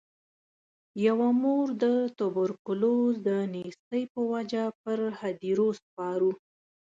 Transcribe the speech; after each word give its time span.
یوه 1.05 1.29
مور 1.41 1.67
د 1.83 1.85
توبرکلوز 2.17 3.13
د 3.27 3.29
نیستۍ 3.53 4.03
په 4.13 4.21
وجه 4.31 4.63
پر 4.81 4.99
هدیرو 5.19 5.69
سپارو. 5.79 6.31